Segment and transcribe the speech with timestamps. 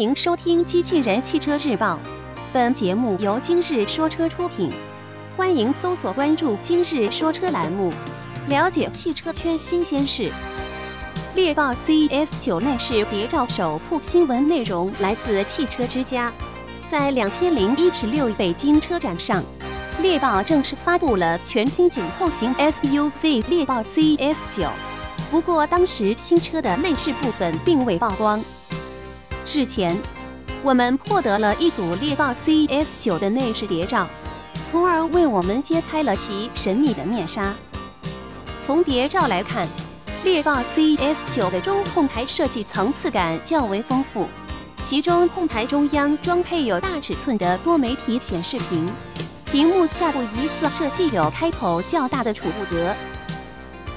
[0.00, 1.92] 欢迎收听《机器人汽车日报》，
[2.54, 4.72] 本节目由今日说车出品。
[5.36, 7.92] 欢迎搜索关注“今日说车”栏目，
[8.48, 10.32] 了解汽车圈新鲜事。
[11.34, 16.32] 猎豹 CS 九内饰谍照首曝新闻内容来自汽车之家。
[16.90, 19.44] 在两千零一十六北京车展上，
[20.00, 24.66] 猎豹正式发布了全新紧凑型 SUV 猎豹 CS 九。
[25.30, 28.42] 不过当时新车的内饰部分并未曝光。
[29.46, 29.96] 日前，
[30.62, 34.06] 我们获得了一组猎豹 cs 九的内饰谍照，
[34.70, 37.54] 从而为我们揭开了其神秘的面纱。
[38.64, 39.66] 从谍照来看，
[40.22, 44.28] 猎豹 cs 九的中控台设计层次感较为丰富，
[44.84, 48.88] 其中控台中央装配有大尺寸的多媒体显示屏，
[49.46, 52.94] 屏幕下部疑似设计有开口较大的储物格。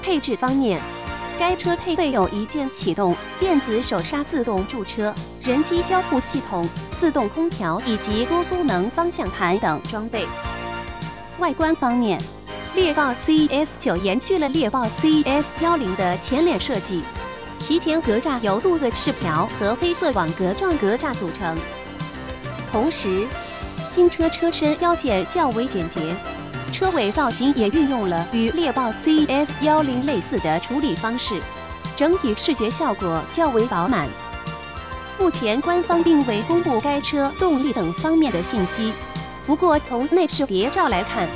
[0.02, 0.82] 配置方面，
[1.46, 6.66] 该车配备有一键启动、电子手刹自动驻车、人机交互系统、
[7.02, 10.26] 自动空调以及多功能方向盘等装备。
[11.40, 12.18] 外观方面，
[12.76, 17.04] 猎豹 CES 九延续了猎豹 CES 幺零的前脸设计，
[17.60, 21.58] 其前格栅由镀铬饰条和黑色网格状格栅组成。
[22.72, 23.28] 同时，
[23.92, 26.16] 新车车身腰线较为简洁。
[26.74, 31.40] 车尾造型也运用了与猎豹 CES 幺零类似的处理方式，
[31.96, 34.10] 整体视觉效果较为饱满。
[35.20, 38.92] 目前官方并未公布该车动力等方面的信息，
[39.46, 41.28] 不过从内饰谍照来看，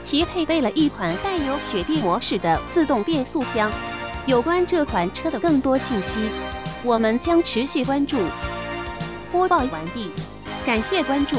[0.00, 3.70] 其配备了一款带有雪地模式的自动变速箱。
[4.24, 6.30] 有关这款车的更多信息，
[6.82, 8.16] 我们将持续关注。
[9.30, 10.10] 播报完毕，
[10.64, 11.36] 感谢关注。